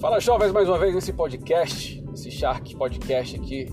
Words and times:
Fala 0.00 0.20
jovens, 0.20 0.52
mais 0.52 0.68
uma 0.68 0.78
vez 0.78 0.94
nesse 0.94 1.12
podcast, 1.12 2.04
esse 2.14 2.30
Shark 2.30 2.76
Podcast 2.76 3.34
aqui. 3.34 3.66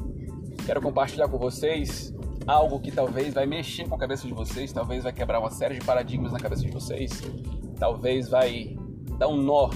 Quero 0.65 0.81
compartilhar 0.81 1.27
com 1.27 1.37
vocês 1.37 2.11
algo 2.47 2.79
que 2.79 2.91
talvez 2.91 3.31
vai 3.31 3.45
mexer 3.45 3.87
com 3.87 3.93
a 3.93 3.97
cabeça 3.99 4.27
de 4.27 4.33
vocês, 4.33 4.73
talvez 4.73 5.03
vai 5.03 5.13
quebrar 5.13 5.39
uma 5.39 5.51
série 5.51 5.75
de 5.75 5.85
paradigmas 5.85 6.31
na 6.31 6.39
cabeça 6.39 6.63
de 6.63 6.71
vocês, 6.71 7.21
talvez 7.77 8.27
vai 8.27 8.75
dar 9.19 9.27
um 9.27 9.37
nó 9.37 9.69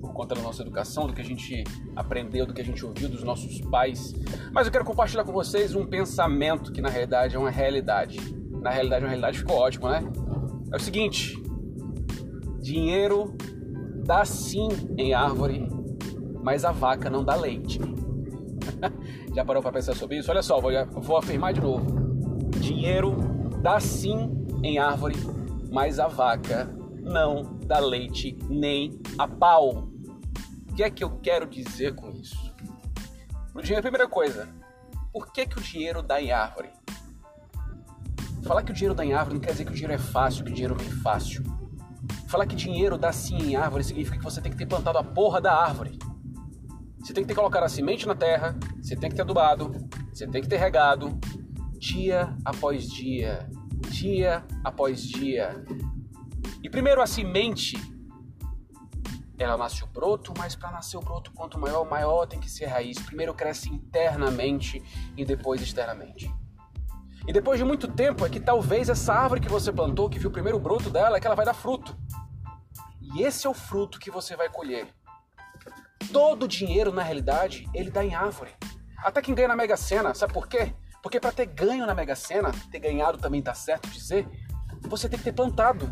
por 0.00 0.12
conta 0.12 0.36
da 0.36 0.42
nossa 0.42 0.62
educação, 0.62 1.08
do 1.08 1.12
que 1.12 1.20
a 1.20 1.24
gente 1.24 1.64
aprendeu, 1.96 2.46
do 2.46 2.54
que 2.54 2.60
a 2.60 2.64
gente 2.64 2.86
ouviu 2.86 3.08
dos 3.08 3.24
nossos 3.24 3.60
pais. 3.62 4.14
Mas 4.52 4.68
eu 4.68 4.72
quero 4.72 4.84
compartilhar 4.84 5.24
com 5.24 5.32
vocês 5.32 5.74
um 5.74 5.84
pensamento 5.84 6.70
que 6.70 6.80
na 6.80 6.88
realidade 6.88 7.34
é 7.34 7.38
uma 7.38 7.50
realidade. 7.50 8.20
Na 8.62 8.70
realidade, 8.70 9.04
uma 9.04 9.08
realidade 9.08 9.38
ficou 9.40 9.56
ótimo, 9.56 9.88
né? 9.88 10.04
É 10.72 10.76
o 10.76 10.80
seguinte: 10.80 11.36
dinheiro 12.60 13.36
dá 14.08 14.24
sim 14.24 14.68
em 14.96 15.12
árvore, 15.12 15.68
mas 16.42 16.64
a 16.64 16.72
vaca 16.72 17.10
não 17.10 17.22
dá 17.22 17.34
leite. 17.34 17.78
Já 19.36 19.44
parou 19.44 19.62
para 19.62 19.72
pensar 19.72 19.94
sobre 19.94 20.16
isso? 20.16 20.30
Olha 20.30 20.42
só, 20.42 20.58
vou, 20.58 20.72
vou 21.02 21.18
afirmar 21.18 21.52
de 21.52 21.60
novo. 21.60 21.84
Dinheiro 22.58 23.14
dá 23.60 23.78
sim 23.78 24.30
em 24.62 24.78
árvore, 24.78 25.14
mas 25.70 25.98
a 25.98 26.08
vaca 26.08 26.74
não 27.02 27.58
dá 27.66 27.80
leite 27.80 28.34
nem 28.48 28.98
a 29.18 29.28
pau. 29.28 29.90
O 30.70 30.74
que 30.74 30.82
é 30.82 30.88
que 30.88 31.04
eu 31.04 31.10
quero 31.18 31.46
dizer 31.46 31.94
com 31.94 32.10
isso? 32.12 32.50
O 33.54 33.60
dinheiro, 33.60 33.82
primeira 33.82 34.08
coisa, 34.08 34.48
por 35.12 35.30
que, 35.30 35.44
que 35.44 35.58
o 35.58 35.60
dinheiro 35.60 36.02
dá 36.02 36.18
em 36.18 36.32
árvore? 36.32 36.70
Falar 38.42 38.62
que 38.62 38.70
o 38.70 38.74
dinheiro 38.74 38.94
dá 38.94 39.04
em 39.04 39.12
árvore 39.12 39.34
não 39.34 39.42
quer 39.42 39.52
dizer 39.52 39.66
que 39.66 39.72
o 39.72 39.74
dinheiro 39.74 39.92
é 39.92 39.98
fácil, 39.98 40.46
que 40.46 40.50
o 40.50 40.54
dinheiro 40.54 40.74
vem 40.74 40.88
fácil. 40.88 41.57
Falar 42.28 42.46
que 42.46 42.54
dinheiro 42.54 42.98
dá 42.98 43.10
sim 43.10 43.38
em 43.38 43.56
árvore 43.56 43.82
significa 43.82 44.18
que 44.18 44.24
você 44.24 44.40
tem 44.40 44.52
que 44.52 44.58
ter 44.58 44.66
plantado 44.66 44.98
a 44.98 45.02
porra 45.02 45.40
da 45.40 45.54
árvore. 45.54 45.98
Você 47.00 47.14
tem 47.14 47.24
que 47.24 47.28
ter 47.28 47.34
colocado 47.34 47.62
a 47.62 47.68
semente 47.70 48.06
na 48.06 48.14
terra, 48.14 48.54
você 48.82 48.94
tem 48.94 49.08
que 49.08 49.16
ter 49.16 49.22
adubado, 49.22 49.72
você 50.12 50.26
tem 50.26 50.42
que 50.42 50.48
ter 50.48 50.58
regado, 50.58 51.18
dia 51.78 52.36
após 52.44 52.86
dia, 52.86 53.48
dia 53.90 54.44
após 54.62 55.00
dia. 55.00 55.64
E 56.62 56.68
primeiro 56.68 57.00
a 57.00 57.06
semente, 57.06 57.76
ela 59.38 59.56
nasce 59.56 59.82
o 59.82 59.86
broto, 59.86 60.34
mas 60.36 60.54
para 60.54 60.70
nascer 60.70 60.98
o 60.98 61.00
broto, 61.00 61.32
quanto 61.32 61.58
maior, 61.58 61.88
maior 61.88 62.26
tem 62.26 62.38
que 62.38 62.50
ser 62.50 62.66
a 62.66 62.72
raiz. 62.72 62.98
Primeiro 62.98 63.32
cresce 63.32 63.70
internamente 63.70 64.82
e 65.16 65.24
depois 65.24 65.62
externamente. 65.62 66.30
E 67.26 67.32
depois 67.32 67.58
de 67.58 67.64
muito 67.64 67.86
tempo 67.88 68.24
é 68.24 68.28
que 68.28 68.40
talvez 68.40 68.88
essa 68.88 69.12
árvore 69.12 69.40
que 69.40 69.48
você 69.48 69.70
plantou, 69.70 70.08
que 70.08 70.18
viu 70.18 70.30
o 70.30 70.32
primeiro 70.32 70.58
broto 70.58 70.90
dela, 70.90 71.16
é 71.16 71.20
que 71.20 71.26
ela 71.26 71.36
vai 71.36 71.44
dar 71.44 71.54
fruto. 71.54 71.96
Esse 73.22 73.46
é 73.46 73.50
o 73.50 73.54
fruto 73.54 73.98
que 73.98 74.10
você 74.10 74.36
vai 74.36 74.48
colher. 74.48 74.86
Todo 76.12 76.46
dinheiro, 76.46 76.92
na 76.92 77.02
realidade, 77.02 77.68
ele 77.74 77.90
dá 77.90 78.04
em 78.04 78.14
árvore. 78.14 78.54
Até 78.98 79.20
quem 79.20 79.34
ganha 79.34 79.48
na 79.48 79.56
Mega 79.56 79.76
Sena, 79.76 80.14
sabe 80.14 80.32
por 80.32 80.46
quê? 80.46 80.72
Porque 81.02 81.18
para 81.18 81.32
ter 81.32 81.46
ganho 81.46 81.84
na 81.84 81.94
Mega 81.94 82.14
Sena, 82.14 82.52
ter 82.70 82.78
ganhado 82.78 83.18
também 83.18 83.42
tá 83.42 83.54
certo 83.54 83.88
dizer, 83.90 84.26
você 84.82 85.08
tem 85.08 85.18
que 85.18 85.24
ter 85.24 85.32
plantado. 85.32 85.90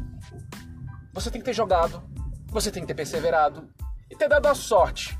Você 1.12 1.30
tem 1.30 1.40
que 1.40 1.44
ter 1.44 1.54
jogado, 1.54 2.02
você 2.48 2.70
tem 2.70 2.82
que 2.82 2.86
ter 2.86 2.94
perseverado 2.94 3.68
e 4.10 4.14
ter 4.14 4.28
dado 4.28 4.46
a 4.46 4.54
sorte 4.54 5.18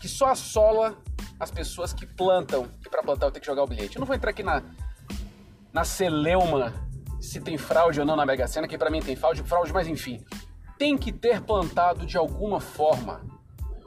que 0.00 0.08
só 0.08 0.30
assola 0.32 0.98
as 1.38 1.50
pessoas 1.50 1.92
que 1.92 2.04
plantam. 2.04 2.68
E 2.84 2.88
para 2.88 3.02
plantar 3.02 3.26
eu 3.26 3.30
tenho 3.30 3.40
que 3.40 3.46
jogar 3.46 3.62
o 3.62 3.66
bilhete. 3.66 3.96
Eu 3.96 4.00
não 4.00 4.06
vou 4.06 4.16
entrar 4.16 4.30
aqui 4.30 4.42
na 4.42 4.62
na 5.72 5.84
celeuma 5.84 6.74
se 7.20 7.40
tem 7.40 7.56
fraude 7.56 8.00
ou 8.00 8.06
não 8.06 8.16
na 8.16 8.26
Mega 8.26 8.46
Sena, 8.48 8.66
que 8.66 8.76
para 8.76 8.90
mim 8.90 9.00
tem 9.00 9.14
fraude, 9.14 9.42
fraude, 9.44 9.72
mas 9.72 9.86
enfim 9.86 10.24
tem 10.80 10.96
que 10.96 11.12
ter 11.12 11.42
plantado 11.42 12.06
de 12.06 12.16
alguma 12.16 12.58
forma. 12.58 13.20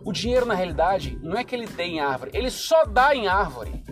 O 0.05 0.13
dinheiro, 0.13 0.45
na 0.45 0.53
realidade, 0.53 1.17
não 1.23 1.35
é 1.35 1.43
que 1.43 1.55
ele 1.55 1.65
dê 1.65 1.85
em 1.85 1.99
árvore, 1.99 2.29
ele 2.35 2.51
só 2.51 2.85
dá 2.85 3.15
em 3.15 3.27
árvore. 3.27 3.83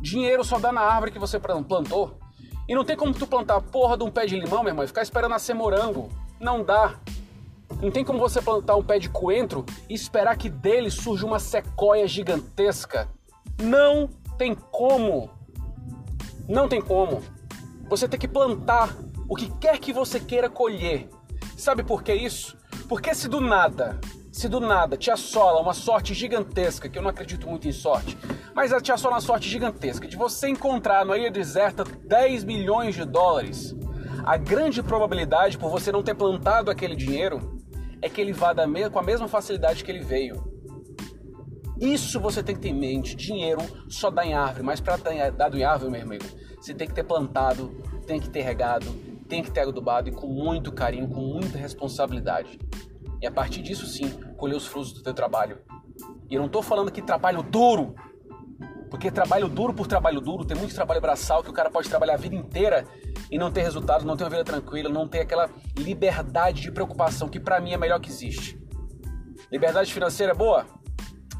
Dinheiro 0.00 0.44
só 0.44 0.60
dá 0.60 0.70
na 0.70 0.82
árvore 0.82 1.10
que 1.10 1.18
você 1.18 1.40
plantou. 1.40 2.16
E 2.68 2.76
não 2.76 2.84
tem 2.84 2.96
como 2.96 3.12
tu 3.12 3.26
plantar 3.26 3.56
a 3.56 3.60
porra 3.60 3.98
de 3.98 4.04
um 4.04 4.10
pé 4.10 4.24
de 4.24 4.38
limão, 4.38 4.62
meu 4.62 4.70
irmão, 4.70 4.84
e 4.84 4.86
ficar 4.86 5.02
esperando 5.02 5.32
nascer 5.32 5.52
morango. 5.52 6.08
Não 6.38 6.62
dá. 6.62 6.94
Não 7.82 7.90
tem 7.90 8.04
como 8.04 8.20
você 8.20 8.40
plantar 8.40 8.76
um 8.76 8.84
pé 8.84 9.00
de 9.00 9.08
coentro 9.08 9.66
e 9.88 9.94
esperar 9.94 10.36
que 10.36 10.48
dele 10.48 10.92
surja 10.92 11.26
uma 11.26 11.40
sequoia 11.40 12.06
gigantesca. 12.06 13.08
Não 13.60 14.06
tem 14.38 14.54
como. 14.54 15.28
Não 16.48 16.68
tem 16.68 16.80
como. 16.80 17.20
Você 17.88 18.06
tem 18.06 18.20
que 18.20 18.28
plantar 18.28 18.96
o 19.28 19.34
que 19.34 19.50
quer 19.58 19.76
que 19.80 19.92
você 19.92 20.20
queira 20.20 20.48
colher. 20.48 21.10
Sabe 21.60 21.82
por 21.82 22.02
que 22.02 22.14
isso? 22.14 22.56
Porque 22.88 23.14
se 23.14 23.28
do 23.28 23.38
nada, 23.38 24.00
se 24.32 24.48
do 24.48 24.60
nada 24.60 24.96
te 24.96 25.10
assola 25.10 25.60
uma 25.60 25.74
sorte 25.74 26.14
gigantesca, 26.14 26.88
que 26.88 26.96
eu 26.96 27.02
não 27.02 27.10
acredito 27.10 27.46
muito 27.46 27.68
em 27.68 27.72
sorte, 27.72 28.16
mas 28.54 28.72
te 28.82 28.90
assola 28.90 29.16
uma 29.16 29.20
sorte 29.20 29.46
gigantesca 29.46 30.08
de 30.08 30.16
você 30.16 30.48
encontrar 30.48 31.04
na 31.04 31.18
ilha 31.18 31.30
deserta 31.30 31.84
10 31.84 32.44
milhões 32.44 32.94
de 32.94 33.04
dólares, 33.04 33.76
a 34.24 34.38
grande 34.38 34.82
probabilidade 34.82 35.58
por 35.58 35.68
você 35.68 35.92
não 35.92 36.02
ter 36.02 36.14
plantado 36.14 36.70
aquele 36.70 36.96
dinheiro 36.96 37.60
é 38.00 38.08
que 38.08 38.22
ele 38.22 38.32
vá 38.32 38.54
com 38.90 38.98
a 38.98 39.02
mesma 39.02 39.28
facilidade 39.28 39.84
que 39.84 39.90
ele 39.90 40.00
veio. 40.00 40.42
Isso 41.78 42.18
você 42.18 42.42
tem 42.42 42.54
que 42.54 42.62
ter 42.62 42.68
em 42.70 42.74
mente. 42.74 43.14
Dinheiro 43.14 43.60
só 43.86 44.10
dá 44.10 44.24
em 44.24 44.32
árvore, 44.32 44.62
mas 44.62 44.80
para 44.80 44.96
dar 44.96 45.14
em 45.54 45.62
árvore, 45.62 45.92
meu 45.92 46.00
amigo, 46.00 46.24
você 46.58 46.72
tem 46.72 46.88
que 46.88 46.94
ter 46.94 47.04
plantado, 47.04 47.68
tem 48.06 48.18
que 48.18 48.30
ter 48.30 48.40
regado, 48.40 49.09
tem 49.30 49.42
que 49.44 49.50
ter 49.50 49.60
adubado 49.60 50.08
e 50.08 50.12
com 50.12 50.26
muito 50.26 50.72
carinho, 50.72 51.08
com 51.08 51.20
muita 51.20 51.56
responsabilidade. 51.56 52.58
E 53.22 53.26
a 53.26 53.30
partir 53.30 53.62
disso, 53.62 53.86
sim, 53.86 54.10
colher 54.36 54.56
os 54.56 54.66
frutos 54.66 54.92
do 54.92 55.02
teu 55.02 55.14
trabalho. 55.14 55.58
E 56.28 56.34
eu 56.34 56.40
não 56.40 56.46
estou 56.46 56.62
falando 56.62 56.90
que 56.90 57.00
trabalho 57.00 57.42
duro, 57.42 57.94
porque 58.90 59.08
trabalho 59.10 59.48
duro 59.48 59.72
por 59.72 59.86
trabalho 59.86 60.20
duro, 60.20 60.44
tem 60.44 60.56
muito 60.56 60.74
trabalho 60.74 61.00
braçal 61.00 61.44
que 61.44 61.50
o 61.50 61.52
cara 61.52 61.70
pode 61.70 61.88
trabalhar 61.88 62.14
a 62.14 62.16
vida 62.16 62.34
inteira 62.34 62.84
e 63.30 63.38
não 63.38 63.52
ter 63.52 63.62
resultado, 63.62 64.04
não 64.04 64.16
ter 64.16 64.24
uma 64.24 64.30
vida 64.30 64.44
tranquila, 64.44 64.88
não 64.88 65.06
ter 65.06 65.20
aquela 65.20 65.48
liberdade 65.78 66.62
de 66.62 66.72
preocupação 66.72 67.28
que 67.28 67.38
para 67.38 67.60
mim 67.60 67.72
é 67.72 67.76
melhor 67.76 68.00
que 68.00 68.10
existe. 68.10 68.60
Liberdade 69.50 69.92
financeira 69.92 70.32
é 70.32 70.34
boa? 70.34 70.66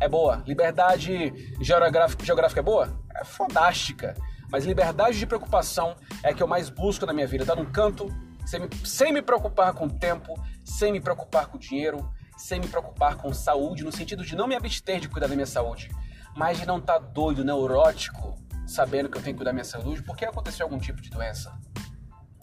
É 0.00 0.08
boa. 0.08 0.44
Liberdade 0.46 1.32
geográfica, 1.60 2.24
geográfica 2.24 2.60
é 2.60 2.62
boa? 2.62 2.88
É 3.16 3.24
fodástica. 3.24 4.14
Mas 4.50 4.64
liberdade 4.64 5.18
de 5.18 5.26
preocupação 5.26 5.96
é 6.22 6.30
a 6.30 6.34
que 6.34 6.42
eu 6.42 6.48
mais 6.48 6.68
busco 6.68 7.06
na 7.06 7.12
minha 7.12 7.26
vida. 7.26 7.46
Tá 7.46 7.54
num 7.54 7.70
canto, 7.70 8.08
sem 8.44 8.60
me, 8.60 8.68
sem 8.84 9.12
me 9.12 9.22
preocupar 9.22 9.72
com 9.74 9.86
o 9.86 9.90
tempo, 9.90 10.34
sem 10.64 10.92
me 10.92 11.00
preocupar 11.00 11.46
com 11.46 11.56
o 11.56 11.60
dinheiro, 11.60 12.10
sem 12.36 12.58
me 12.58 12.66
preocupar 12.66 13.16
com 13.16 13.32
saúde, 13.32 13.84
no 13.84 13.92
sentido 13.92 14.24
de 14.24 14.34
não 14.34 14.48
me 14.48 14.56
abster 14.56 14.98
de 14.98 15.08
cuidar 15.08 15.28
da 15.28 15.34
minha 15.34 15.46
saúde, 15.46 15.90
mas 16.36 16.58
de 16.58 16.66
não 16.66 16.78
estar 16.78 16.94
tá 16.94 16.98
doido, 16.98 17.44
neurótico, 17.44 18.34
sabendo 18.66 19.08
que 19.08 19.18
eu 19.18 19.22
tenho 19.22 19.34
que 19.34 19.38
cuidar 19.38 19.50
da 19.50 19.54
minha 19.54 19.64
saúde 19.64 20.02
porque 20.02 20.24
aconteceu 20.24 20.64
algum 20.66 20.78
tipo 20.78 21.00
de 21.00 21.10
doença. 21.10 21.52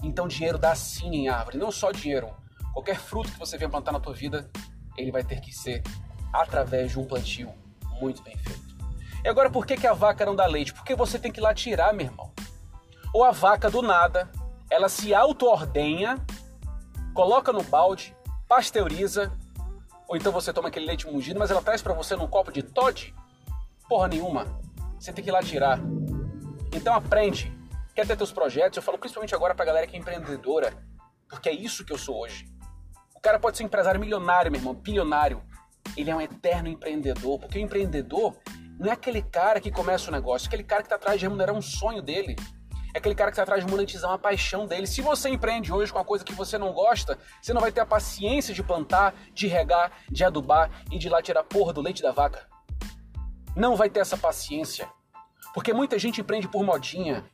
Então 0.03 0.27
dinheiro 0.27 0.57
dá 0.57 0.75
sim 0.75 1.09
em 1.09 1.29
árvore, 1.29 1.57
não 1.57 1.71
só 1.71 1.91
dinheiro. 1.91 2.29
Qualquer 2.73 2.99
fruto 2.99 3.31
que 3.31 3.39
você 3.39 3.57
venha 3.57 3.69
plantar 3.69 3.91
na 3.91 3.99
tua 3.99 4.13
vida, 4.13 4.49
ele 4.95 5.11
vai 5.11 5.23
ter 5.23 5.41
que 5.41 5.51
ser 5.51 5.81
através 6.31 6.91
de 6.91 6.99
um 6.99 7.05
plantio 7.05 7.51
muito 7.99 8.21
bem 8.21 8.37
feito. 8.37 8.66
E 9.27 9.29
agora, 9.29 9.49
por 9.49 9.65
que, 9.65 9.75
que 9.75 9.85
a 9.85 9.91
vaca 9.91 10.25
não 10.25 10.33
dá 10.33 10.45
leite? 10.45 10.73
Porque 10.73 10.95
você 10.95 11.19
tem 11.19 11.29
que 11.29 11.41
ir 11.41 11.43
lá 11.43 11.53
tirar, 11.53 11.93
meu 11.93 12.05
irmão. 12.05 12.31
Ou 13.13 13.25
a 13.25 13.31
vaca, 13.31 13.69
do 13.69 13.81
nada, 13.81 14.31
ela 14.71 14.87
se 14.87 15.13
auto-ordenha, 15.13 16.15
coloca 17.13 17.51
no 17.51 17.61
balde, 17.61 18.15
pasteuriza, 18.47 19.37
ou 20.07 20.15
então 20.15 20.31
você 20.31 20.53
toma 20.53 20.69
aquele 20.69 20.85
leite 20.85 21.05
mungido, 21.05 21.37
mas 21.37 21.51
ela 21.51 21.61
traz 21.61 21.81
para 21.81 21.93
você 21.93 22.15
num 22.15 22.25
copo 22.25 22.53
de 22.53 22.63
Todd? 22.63 23.13
Porra 23.89 24.07
nenhuma. 24.07 24.45
Você 24.97 25.11
tem 25.11 25.21
que 25.21 25.29
ir 25.29 25.33
lá 25.33 25.43
tirar. 25.43 25.77
Então 26.71 26.93
aprende. 26.93 27.53
Quer 27.93 28.07
ter 28.07 28.15
teus 28.15 28.31
projetos? 28.31 28.77
Eu 28.77 28.83
falo 28.83 28.97
principalmente 28.97 29.35
agora 29.35 29.53
pra 29.53 29.65
galera 29.65 29.87
que 29.87 29.97
é 29.97 29.99
empreendedora, 29.99 30.71
porque 31.27 31.49
é 31.49 31.53
isso 31.53 31.83
que 31.83 31.91
eu 31.91 31.97
sou 31.97 32.21
hoje. 32.21 32.49
O 33.13 33.19
cara 33.19 33.37
pode 33.37 33.57
ser 33.57 33.65
empresário 33.65 33.99
milionário, 33.99 34.49
meu 34.49 34.61
irmão, 34.61 34.73
bilionário. 34.73 35.43
Ele 35.97 36.09
é 36.09 36.15
um 36.15 36.21
eterno 36.21 36.69
empreendedor, 36.69 37.37
porque 37.39 37.59
o 37.59 37.61
empreendedor, 37.61 38.33
não 38.79 38.89
é 38.89 38.91
aquele 38.91 39.21
cara 39.21 39.59
que 39.59 39.71
começa 39.71 40.09
o 40.09 40.11
negócio, 40.11 40.45
é 40.45 40.47
aquele 40.47 40.63
cara 40.63 40.81
que 40.81 40.87
está 40.87 40.95
atrás 40.95 41.19
de 41.19 41.25
remunerar 41.25 41.55
um 41.55 41.61
sonho 41.61 42.01
dele. 42.01 42.35
É 42.93 42.99
aquele 42.99 43.15
cara 43.15 43.29
que 43.31 43.33
está 43.33 43.43
atrás 43.43 43.65
de 43.65 43.69
monetizar 43.69 44.09
uma 44.09 44.19
paixão 44.19 44.65
dele. 44.65 44.87
Se 44.87 45.01
você 45.01 45.29
empreende 45.29 45.71
hoje 45.71 45.91
com 45.91 45.99
uma 45.99 46.05
coisa 46.05 46.23
que 46.23 46.33
você 46.33 46.57
não 46.57 46.71
gosta, 46.73 47.17
você 47.41 47.53
não 47.53 47.61
vai 47.61 47.71
ter 47.71 47.81
a 47.81 47.85
paciência 47.85 48.53
de 48.53 48.63
plantar, 48.63 49.13
de 49.33 49.47
regar, 49.47 49.91
de 50.09 50.23
adubar 50.23 50.71
e 50.91 50.97
de 50.97 51.07
ir 51.07 51.09
lá 51.09 51.21
tirar 51.21 51.43
porra 51.43 51.73
do 51.73 51.81
leite 51.81 52.01
da 52.01 52.11
vaca. 52.11 52.47
Não 53.55 53.75
vai 53.75 53.89
ter 53.89 53.99
essa 53.99 54.17
paciência. 54.17 54.89
Porque 55.53 55.73
muita 55.73 55.97
gente 55.97 56.21
empreende 56.21 56.47
por 56.47 56.63
modinha. 56.63 57.25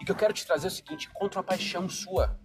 E 0.00 0.04
que 0.04 0.10
eu 0.10 0.16
quero 0.16 0.32
te 0.32 0.46
trazer 0.46 0.66
é 0.66 0.70
o 0.70 0.72
seguinte: 0.72 1.08
encontra 1.08 1.40
uma 1.40 1.44
paixão 1.44 1.88
sua. 1.88 2.38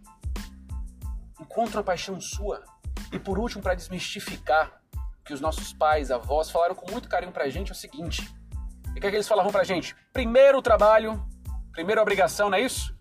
Encontra 1.40 1.78
uma 1.78 1.84
paixão 1.84 2.20
sua. 2.20 2.64
E 3.12 3.20
por 3.20 3.38
último, 3.40 3.62
para 3.62 3.76
desmistificar 3.76 4.82
que 5.24 5.34
os 5.34 5.42
nossos 5.42 5.72
pais, 5.74 6.10
avós 6.10 6.50
falaram 6.50 6.74
com 6.74 6.92
muito 6.92 7.08
carinho 7.08 7.32
pra 7.32 7.50
gente 7.50 7.70
é 7.70 7.74
o 7.74 7.76
seguinte: 7.76 8.28
e 9.00 9.02
o 9.02 9.02
que, 9.02 9.08
é 9.08 9.12
que 9.12 9.16
eles 9.16 9.30
falavam 9.30 9.50
pra 9.50 9.64
gente? 9.64 9.96
Primeiro 10.12 10.58
o 10.58 10.62
trabalho, 10.62 11.26
primeiro 11.72 12.02
a 12.02 12.04
obrigação, 12.04 12.50
não 12.50 12.58
é 12.58 12.62
isso? 12.62 12.94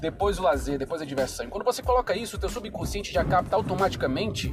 Depois 0.00 0.40
o 0.40 0.42
lazer, 0.42 0.76
depois 0.76 1.00
a 1.00 1.04
diversão. 1.04 1.46
E 1.46 1.48
quando 1.48 1.62
você 1.62 1.80
coloca 1.84 2.16
isso, 2.16 2.34
o 2.34 2.38
teu 2.40 2.48
subconsciente 2.48 3.12
já 3.12 3.24
capta 3.24 3.54
automaticamente 3.54 4.52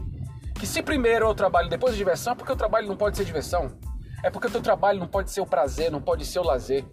que 0.54 0.68
se 0.68 0.84
primeiro 0.84 1.26
eu 1.26 1.34
trabalho 1.34 1.68
depois 1.68 1.96
a 1.96 1.98
diversão, 1.98 2.34
é 2.34 2.36
porque 2.36 2.52
o 2.52 2.56
trabalho 2.56 2.88
não 2.88 2.96
pode 2.96 3.18
ser 3.18 3.26
diversão. 3.26 3.76
É 4.24 4.30
porque 4.30 4.46
o 4.46 4.52
teu 4.52 4.62
trabalho 4.62 5.00
não 5.00 5.08
pode 5.08 5.32
ser 5.32 5.42
o 5.42 5.48
prazer, 5.48 5.90
não 5.90 6.00
pode 6.00 6.26
ser 6.26 6.38
o 6.38 6.44
lazer. 6.44 6.86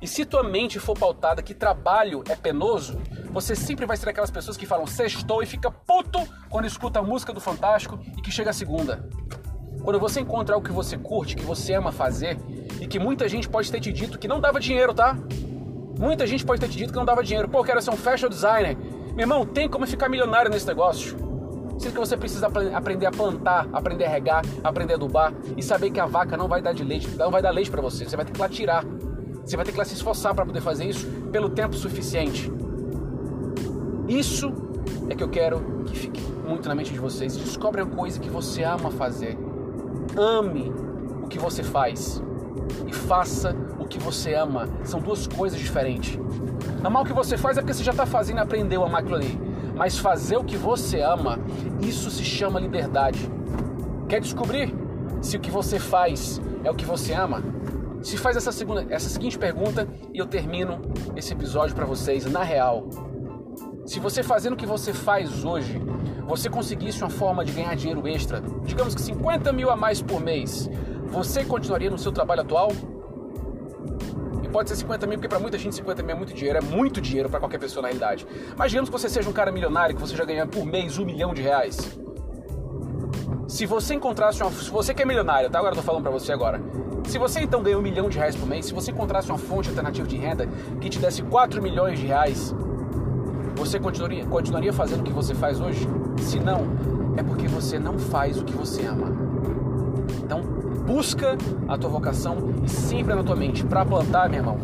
E 0.00 0.06
se 0.06 0.24
tua 0.24 0.44
mente 0.44 0.78
for 0.78 0.96
pautada 0.96 1.42
que 1.42 1.52
trabalho 1.52 2.22
é 2.28 2.36
penoso, 2.36 3.00
você 3.32 3.56
sempre 3.56 3.84
vai 3.84 3.96
ser 3.96 4.10
aquelas 4.10 4.30
pessoas 4.30 4.56
que 4.56 4.64
falam 4.64 4.86
sextou 4.86 5.42
e 5.42 5.46
fica 5.46 5.72
puto 5.72 6.20
quando 6.48 6.66
escuta 6.66 7.00
a 7.00 7.02
música 7.02 7.32
do 7.32 7.40
Fantástico 7.40 7.98
e 8.16 8.22
que 8.22 8.30
chega 8.30 8.50
a 8.50 8.54
segunda. 8.54 9.08
Quando 9.82 9.98
você 9.98 10.20
encontra 10.20 10.54
algo 10.54 10.64
que 10.64 10.72
você 10.72 10.96
curte, 10.96 11.34
que 11.34 11.42
você 11.42 11.74
ama 11.74 11.90
fazer 11.90 12.38
e 12.80 12.86
que 12.86 12.98
muita 12.98 13.28
gente 13.28 13.48
pode 13.48 13.70
ter 13.70 13.78
te 13.78 13.92
dito 13.92 14.18
que 14.18 14.26
não 14.26 14.40
dava 14.40 14.58
dinheiro, 14.58 14.94
tá? 14.94 15.16
Muita 15.98 16.26
gente 16.26 16.44
pode 16.46 16.60
ter 16.60 16.68
te 16.68 16.78
dito 16.78 16.92
que 16.92 16.98
não 16.98 17.04
dava 17.04 17.22
dinheiro. 17.22 17.46
Pô, 17.46 17.62
quero 17.62 17.80
ser 17.82 17.90
um 17.90 17.96
fashion 17.96 18.30
designer. 18.30 18.76
Meu 19.10 19.20
irmão, 19.20 19.44
tem 19.44 19.68
como 19.68 19.86
ficar 19.86 20.08
milionário 20.08 20.50
nesse 20.50 20.66
negócio. 20.66 21.14
Sendo 21.78 21.92
que 21.92 21.98
você 21.98 22.16
precisa 22.16 22.46
aprender 22.74 23.06
a 23.06 23.10
plantar, 23.10 23.68
aprender 23.70 24.06
a 24.06 24.08
regar, 24.08 24.42
aprender 24.64 24.94
a 24.94 24.96
adubar 24.96 25.34
e 25.56 25.62
saber 25.62 25.90
que 25.90 26.00
a 26.00 26.06
vaca 26.06 26.36
não 26.36 26.48
vai 26.48 26.62
dar 26.62 26.72
de 26.72 26.82
leite, 26.82 27.08
não 27.16 27.30
vai 27.30 27.42
dar 27.42 27.50
leite 27.50 27.70
para 27.70 27.82
você. 27.82 28.06
Você 28.06 28.16
vai 28.16 28.24
ter 28.24 28.32
que 28.32 28.40
lá 28.40 28.48
tirar. 28.48 28.84
Você 29.44 29.56
vai 29.56 29.64
ter 29.64 29.72
que 29.72 29.78
lá 29.78 29.84
se 29.84 29.94
esforçar 29.94 30.34
para 30.34 30.46
poder 30.46 30.62
fazer 30.62 30.86
isso 30.86 31.06
pelo 31.30 31.50
tempo 31.50 31.74
suficiente. 31.76 32.50
Isso 34.08 34.52
é 35.10 35.14
que 35.14 35.22
eu 35.22 35.28
quero 35.28 35.84
que 35.84 35.96
fique 35.96 36.22
muito 36.46 36.66
na 36.66 36.74
mente 36.74 36.92
de 36.92 36.98
vocês. 36.98 37.36
Descobre 37.36 37.82
a 37.82 37.86
coisa 37.86 38.18
que 38.18 38.30
você 38.30 38.62
ama 38.62 38.90
fazer. 38.90 39.38
Ame 40.16 40.72
o 41.22 41.28
que 41.28 41.38
você 41.38 41.62
faz 41.62 42.22
e 42.86 42.92
faça 42.92 43.54
o 43.78 43.86
que 43.86 43.98
você 43.98 44.34
ama. 44.34 44.68
São 44.84 45.00
duas 45.00 45.26
coisas 45.26 45.58
diferentes. 45.58 46.18
Amar 46.82 47.02
o 47.02 47.04
que 47.06 47.12
você 47.12 47.36
faz 47.36 47.56
é 47.56 47.60
porque 47.60 47.74
você 47.74 47.84
já 47.84 47.92
está 47.92 48.06
fazendo 48.06 48.38
e 48.38 48.40
aprendeu 48.40 48.82
a 48.82 48.86
amar 48.86 49.00
aquilo 49.00 49.16
ali. 49.16 49.40
Mas 49.74 49.98
fazer 49.98 50.36
o 50.36 50.44
que 50.44 50.56
você 50.56 51.00
ama, 51.00 51.38
isso 51.80 52.10
se 52.10 52.24
chama 52.24 52.60
liberdade. 52.60 53.30
Quer 54.08 54.20
descobrir 54.20 54.74
se 55.20 55.36
o 55.36 55.40
que 55.40 55.50
você 55.50 55.78
faz 55.78 56.40
é 56.64 56.70
o 56.70 56.74
que 56.74 56.84
você 56.84 57.12
ama? 57.12 57.42
Se 58.02 58.16
faz 58.16 58.36
essa, 58.36 58.50
segunda, 58.50 58.86
essa 58.88 59.08
seguinte 59.08 59.38
pergunta 59.38 59.86
e 60.12 60.18
eu 60.18 60.26
termino 60.26 60.80
esse 61.14 61.32
episódio 61.32 61.74
para 61.74 61.84
vocês 61.84 62.24
na 62.24 62.42
real. 62.42 62.88
Se 63.84 64.00
você 64.00 64.22
fazendo 64.22 64.54
o 64.54 64.56
que 64.56 64.66
você 64.66 64.92
faz 64.92 65.44
hoje, 65.44 65.80
você 66.26 66.48
conseguisse 66.48 67.02
uma 67.02 67.10
forma 67.10 67.44
de 67.44 67.52
ganhar 67.52 67.74
dinheiro 67.74 68.06
extra, 68.06 68.40
digamos 68.64 68.94
que 68.94 69.02
50 69.02 69.52
mil 69.52 69.70
a 69.70 69.76
mais 69.76 70.00
por 70.00 70.20
mês, 70.20 70.70
você 71.10 71.44
continuaria 71.44 71.90
no 71.90 71.98
seu 71.98 72.12
trabalho 72.12 72.42
atual? 72.42 72.70
E 74.42 74.48
pode 74.48 74.68
ser 74.68 74.76
50 74.76 75.06
mil, 75.06 75.18
porque 75.18 75.28
para 75.28 75.38
muita 75.38 75.58
gente 75.58 75.74
50 75.74 76.02
mil 76.02 76.14
é 76.14 76.18
muito 76.18 76.32
dinheiro, 76.32 76.58
é 76.58 76.62
muito 76.62 77.00
dinheiro 77.00 77.28
para 77.28 77.40
qualquer 77.40 77.58
pessoa 77.58 77.82
na 77.82 77.88
realidade. 77.88 78.26
Mas 78.56 78.70
digamos 78.70 78.88
que 78.88 78.98
você 78.98 79.08
seja 79.08 79.28
um 79.28 79.32
cara 79.32 79.50
milionário, 79.50 79.94
que 79.94 80.00
você 80.00 80.16
já 80.16 80.24
ganha 80.24 80.46
por 80.46 80.64
mês 80.64 80.98
um 80.98 81.04
milhão 81.04 81.34
de 81.34 81.42
reais. 81.42 81.98
Se 83.48 83.66
você 83.66 83.94
encontrasse 83.94 84.40
uma. 84.42 84.50
Se 84.52 84.70
você 84.70 84.94
que 84.94 85.02
é 85.02 85.04
milionário, 85.04 85.50
tá? 85.50 85.58
Agora 85.58 85.72
eu 85.72 85.76
tô 85.76 85.82
falando 85.82 86.02
pra 86.02 86.10
você 86.12 86.32
agora. 86.32 86.62
Se 87.08 87.18
você 87.18 87.40
então 87.40 87.62
ganha 87.62 87.76
um 87.76 87.82
milhão 87.82 88.08
de 88.08 88.16
reais 88.16 88.36
por 88.36 88.46
mês, 88.46 88.66
se 88.66 88.72
você 88.72 88.92
encontrasse 88.92 89.28
uma 89.28 89.38
fonte 89.38 89.68
alternativa 89.68 90.06
de 90.06 90.16
renda 90.16 90.46
que 90.80 90.88
te 90.88 91.00
desse 91.00 91.22
4 91.22 91.60
milhões 91.60 91.98
de 91.98 92.06
reais, 92.06 92.54
você 93.56 93.80
continuaria, 93.80 94.24
continuaria 94.24 94.72
fazendo 94.72 95.00
o 95.00 95.02
que 95.02 95.12
você 95.12 95.34
faz 95.34 95.60
hoje? 95.60 95.86
Se 96.18 96.38
não, 96.38 96.66
é 97.16 97.22
porque 97.22 97.48
você 97.48 97.78
não 97.78 97.98
faz 97.98 98.38
o 98.38 98.44
que 98.44 98.52
você 98.52 98.86
ama. 98.86 99.29
Então, 100.22 100.42
busca 100.86 101.36
a 101.68 101.78
tua 101.78 101.90
vocação 101.90 102.36
e 102.64 102.68
sempre 102.68 103.14
na 103.14 103.22
tua 103.22 103.36
mente. 103.36 103.64
Para 103.64 103.84
plantar, 103.84 104.28
meu 104.28 104.40
irmão, 104.40 104.58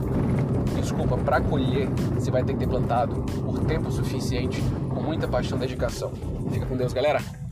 desculpa, 0.81 1.17
para 1.17 1.41
colher, 1.41 1.89
você 2.15 2.31
vai 2.31 2.43
ter 2.43 2.53
que 2.53 2.61
ter 2.61 2.69
plantado 2.69 3.23
por 3.43 3.59
tempo 3.61 3.91
suficiente, 3.91 4.63
com 4.89 5.01
muita 5.01 5.29
paixão 5.29 5.57
e 5.59 5.61
dedicação. 5.61 6.13
Fica 6.51 6.67
com 6.67 6.77
Deus, 6.77 6.93
galera. 6.93 7.46